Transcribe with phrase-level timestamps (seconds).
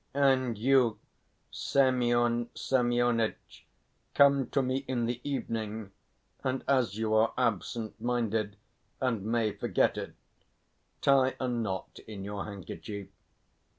[0.15, 0.97] And you,
[1.51, 3.67] Semyon Semyonitch,
[4.15, 5.91] come to me in the evening,
[6.43, 8.55] and as you are absent minded
[8.99, 10.15] and may forget it,
[11.01, 13.09] tie a knot in your handkerchief."